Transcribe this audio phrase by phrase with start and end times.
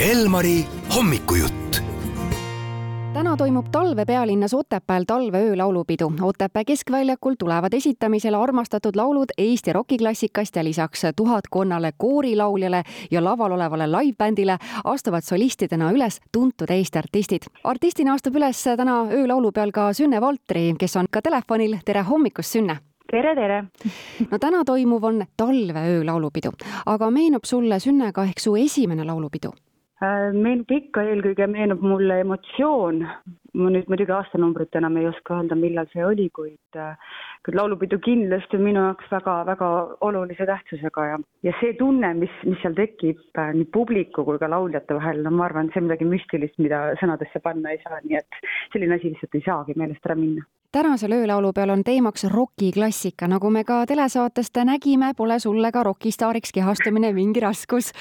[0.00, 0.64] Elmari
[0.96, 1.80] hommikujutt
[3.12, 6.12] täna toimub talve pealinnas Otepääl talveöö laulupidu.
[6.22, 13.86] Otepää keskväljakul tulevad esitamisele armastatud laulud Eesti rokiklassikast ja lisaks tuhatkonnale koorilauljale ja laval olevale
[13.86, 17.42] live-bändile astuvad solistidena üles tuntud Eesti artistid.
[17.64, 21.76] artistina astub üles täna öölaulu peal ka Sünne Valtri, kes on ka telefonil.
[21.84, 22.76] tere hommikust, Sünne!
[23.10, 23.64] tere, tere!
[24.30, 26.52] no täna toimuv on talveöö laulupidu,
[26.86, 29.52] aga meenub sulle, Sünne, ka ehk su esimene laulupidu?
[30.04, 32.98] Äh, meenub ikka, eelkõige meenub mulle emotsioon.
[33.56, 36.96] Ma nüüd muidugi aastanumbrit enam ei oska öelda, millal see oli, kuid äh,
[37.46, 39.68] kuid laulupidu kindlasti on minu jaoks väga-väga
[40.08, 44.50] olulise tähtsusega ja, ja see tunne, mis, mis seal tekib äh, nii publiku kui ka
[44.50, 48.18] lauljate vahel, no ma arvan, see on midagi müstilist, mida sõnadesse panna ei saa, nii
[48.18, 48.40] et
[48.74, 53.48] selline asi lihtsalt ei saagi meelest ära minna tänasel öölaulu peal on teemaks rokiklassika, nagu
[53.50, 57.92] me ka telesaatest nägime, pole sulle ka rokistaariks kehastumine mingi raskus.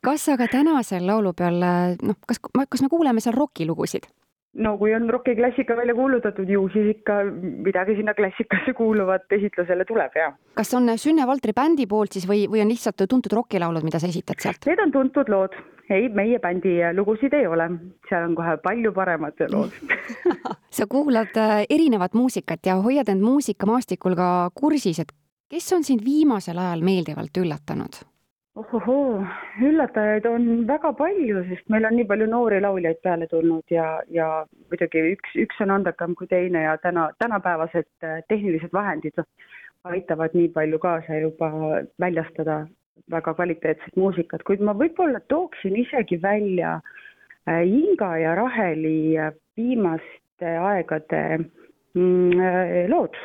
[0.00, 1.60] kas aga tänasel laulupeol,
[2.02, 4.08] noh, kas, kas me kuuleme seal rokilugusid?
[4.54, 7.22] No kui on rokiklassika välja kuulutatud, ju siis ikka
[7.66, 10.32] midagi sinna klassikasse kuuluvat esitlusele tuleb, jaa.
[10.54, 14.10] kas on Sünne Valtri bändi poolt siis või, või on lihtsalt tuntud rokilaulud, mida sa
[14.12, 14.68] esitad sealt?
[14.68, 15.56] Need on tuntud lood
[15.90, 17.68] ei, meie bändi lugusid ei ole,
[18.08, 19.74] seal on kohe palju paremad lood
[20.76, 25.12] sa kuulad äh, erinevat muusikat ja hoiad end muusikamaastikul ka kursis, et
[25.52, 28.02] kes on sind viimasel ajal meeldivalt üllatanud?
[28.60, 29.22] Ohohoo,
[29.64, 34.28] üllatajaid on väga palju, sest meil on nii palju noori lauljaid peale tulnud ja, ja
[34.68, 39.22] muidugi üks, üks on andekam kui teine ja täna, tänapäevased äh, tehnilised vahendid
[39.88, 41.50] aitavad nii palju kaasa juba
[42.00, 42.66] väljastada
[43.10, 46.76] väga kvaliteetset muusikat, kuid ma võib-olla tooksin isegi välja
[47.48, 52.36] äh, Inga ja Raheli äh, viimaste aegade mm,
[52.92, 53.16] lood,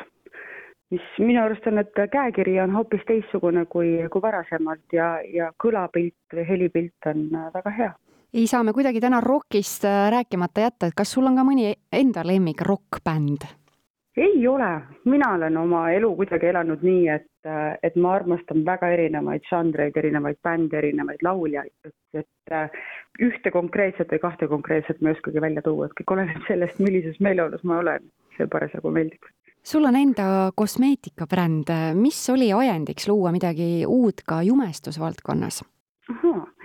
[0.90, 6.36] mis minu arust on, et käekiri on hoopis teistsugune kui, kui varasemalt ja, ja kõlapilt
[6.36, 7.94] või helipilt on väga hea
[8.34, 12.26] ei saa me kuidagi täna rokist rääkimata jätta, et kas sul on ka mõni enda
[12.26, 13.48] lemmik rokkbänd?
[14.18, 17.50] ei ole, mina olen oma elu kuidagi elanud nii, et,
[17.82, 24.22] et ma armastan väga erinevaid žanreid, erinevaid bände, erinevaid lauljaid, et, et ühte konkreetset või
[24.24, 28.10] kahte konkreetset ma ei oskagi välja tuua, et kõik oleneb sellest, millises meeleolus ma olen,
[28.36, 29.30] see parasjagu meeldib.
[29.68, 35.62] Sul on enda kosmeetikabränd, mis oli ajendiks luua midagi uut ka jumestusvaldkonnas?
[36.08, 36.57] ahhaa Äh,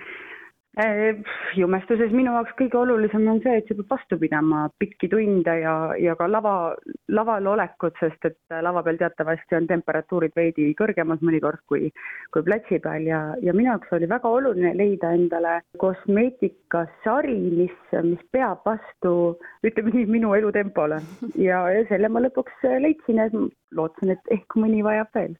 [1.54, 5.74] jumestuses minu jaoks kõige olulisem on see, et sa pead vastu pidama pikki tunde ja,
[6.02, 6.74] ja ka lava,
[7.14, 11.92] laval olekut, sest et lava peal teatavasti on temperatuurid veidi kõrgemad mõnikord kui,
[12.34, 17.78] kui platsi peal ja, ja minu jaoks oli väga oluline leida endale kosmeetikasari, mis,
[18.10, 21.04] mis peab vastu, ütleme nii, minu elutempole.
[21.38, 23.30] ja, ja selle ma lõpuks leidsin ja
[23.78, 25.38] lootsin, et ehk mõni vajab veel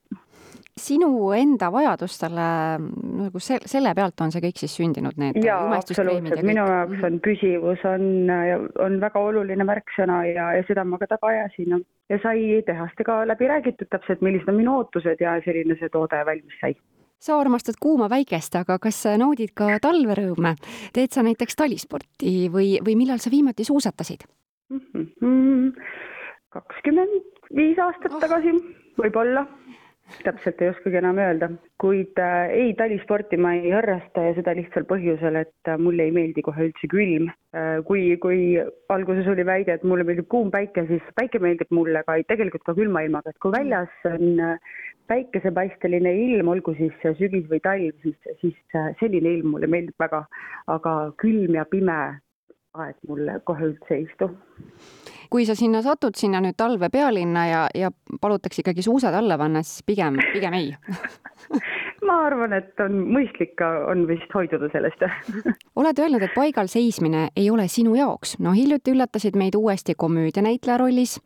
[0.80, 2.46] sinu enda vajadustele
[3.20, 7.20] nagu se-, selle pealt on see kõik siis sündinud, need jaa, absoluutselt, minu jaoks on
[7.22, 8.08] püsivus on,
[8.82, 13.50] on väga oluline märksõna ja, ja seda ma ka taga ajasin ja, sai tehastega läbi
[13.50, 16.74] räägitud täpselt, millised on minu ootused ja selline see toode valmis sai
[17.24, 20.56] sa armastad kuuma päikest, aga kas naudid ka talverõõme?
[20.96, 24.26] teed sa näiteks talisporti või, või millal sa viimati suusatasid?
[24.74, 25.70] Mhm.
[26.50, 28.20] kakskümmend viis aastat oh.
[28.22, 28.52] tagasi,
[28.98, 29.46] võib-olla
[30.24, 31.48] täpselt ei oskagi enam öelda,
[31.80, 36.14] kuid äh, ei, talisporti ma ei harrasta ja seda lihtsal põhjusel, et äh, mulle ei
[36.14, 37.30] meeldi kohe üldse külm.
[37.54, 37.80] Äh,.
[37.86, 38.56] kui, kui
[38.90, 42.74] alguses oli väide, et mulle meeldib kuum päike, siis päike meeldib mulle ka tegelikult ka
[42.76, 44.74] külma ilmaga, et kui väljas on äh,
[45.10, 50.24] päikesepaisteline ilm, olgu siis sügis või talv, siis, siis äh, selline ilm mulle meeldib väga,
[50.74, 51.98] aga külm ja pime
[52.74, 54.30] aeg mulle kohe üldse ei istu
[55.30, 57.90] kui sa sinna satud, sinna nüüd talve pealinna ja, ja
[58.20, 60.74] palutakse ikkagi suusad alla panna, siis pigem, pigem ei
[62.08, 65.06] ma arvan, et on mõistlik on vist hoiduda sellest
[65.80, 68.36] oled öelnud, et paigal seismine ei ole sinu jaoks.
[68.44, 71.16] no hiljuti üllatasid meid uuesti komöödianäitleja rollis.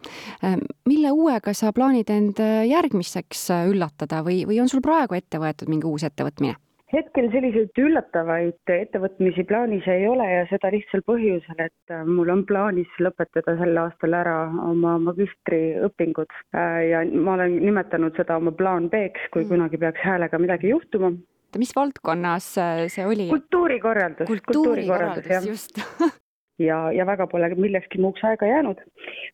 [0.43, 5.71] Ehm, mille uuega sa plaanid end järgmiseks üllatada või, või on sul praegu ette võetud
[5.73, 6.57] mingi uus ettevõtmine?
[6.93, 12.45] Hetkel selliseid üllatavaid ettevõtmisi plaanis ei ole ja seda lihtsal põhjusel, et äh, mul on
[12.49, 14.37] plaanis lõpetada sel aastal ära
[14.69, 19.51] oma magistriõpingud äh, ja ma olen nimetanud seda oma plaan B-ks, kui mm.
[19.53, 21.13] kunagi peaks häälega midagi juhtuma.
[21.59, 23.29] mis valdkonnas äh, see oli?
[23.35, 24.31] kultuurikorraldus.
[24.31, 26.19] kultuurikorraldus, kultuurikorraldus, just
[26.63, 28.83] ja, ja väga pole millekski muuks aega jäänud.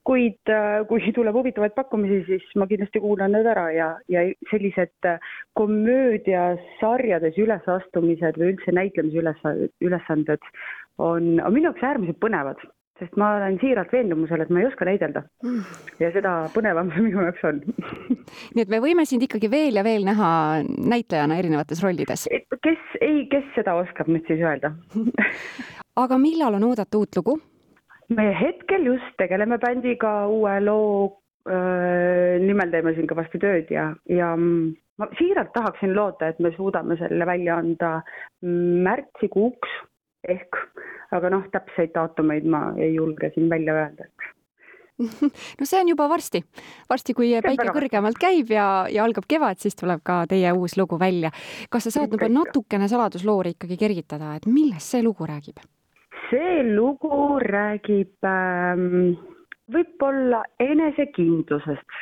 [0.05, 5.09] kuid äh, kui tuleb huvitavaid pakkumisi, siis ma kindlasti kuulan need ära ja, ja sellised
[5.09, 5.19] äh,
[5.61, 9.45] komöödiasarjades ülesastumised või üldse näitlemise üles,
[9.81, 10.51] ülesanded
[10.99, 12.61] on, on minu jaoks äärmiselt põnevad
[13.01, 15.25] sest ma olen siiralt veendumusel, et ma ei oska näidelda.
[16.03, 19.85] ja seda põnevam see minu jaoks on nii et me võime sind ikkagi veel ja
[19.87, 20.29] veel näha
[20.65, 22.29] näitlejana erinevates rollides.
[22.63, 24.75] kes, ei, kes seda oskab nüüd siis öelda
[26.05, 27.39] aga millal on oodata uut lugu?
[28.15, 35.09] me hetkel just tegeleme bändiga uue loo nimel teeme siin kõvasti tööd ja, ja ma
[35.19, 37.99] siiralt tahaksin loota, et me suudame selle välja anda
[38.87, 39.75] märtsikuuks
[41.15, 44.09] aga noh, täpseid daatumeid ma ei julge siin välja öelda,
[45.59, 46.41] no see on juba varsti,
[46.91, 50.99] varsti, kui päike kõrgemalt käib ja, ja algab kevad, siis tuleb ka teie uus lugu
[51.01, 51.33] välja.
[51.71, 55.59] kas sa saad nagu natukene saladusloori ikkagi kergitada, et millest see lugu räägib?
[56.31, 59.17] see lugu räägib ähm,
[59.75, 61.99] võib-olla enesekindlusest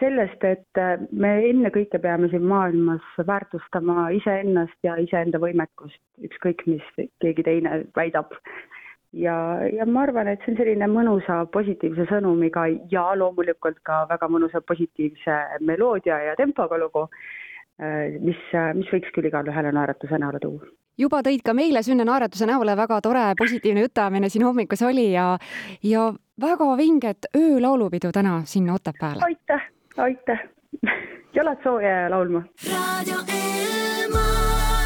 [0.00, 6.84] sellest, et äh, me ennekõike peame siin maailmas väärtustama iseennast ja iseenda võimekust, ükskõik mis
[7.22, 8.34] keegi teine väidab.
[9.12, 9.34] ja,
[9.72, 14.60] ja ma arvan, et see on selline mõnusa positiivse sõnumiga ja loomulikult ka väga mõnusa
[14.60, 17.08] positiivse meloodia ja tempoga lugu,
[17.82, 18.42] äh, mis,
[18.74, 20.68] mis võiks küll igale ühele naeratuse näole tuua
[20.98, 25.30] juba tõid ka meile Sünne naeratuse näole, väga tore positiivne jutuajamine siin hommikus oli ja,
[25.82, 29.22] ja väga vinget öölaulupidu täna siin Otepääl.
[29.22, 29.77] aitäh!
[29.98, 30.40] aitäh
[31.36, 32.42] jalad sooja ja laulma.
[32.70, 34.77] raadio Elmar.